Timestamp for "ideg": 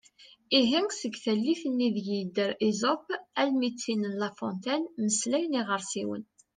1.87-2.07